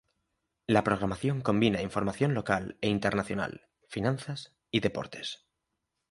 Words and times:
La 0.65 0.83
programación 0.83 1.41
combina 1.41 1.83
información 1.83 2.33
local 2.33 2.75
e 2.81 2.89
internacional, 2.89 3.69
finanzas 3.87 4.51
y 4.71 4.79
deportes. 4.79 5.45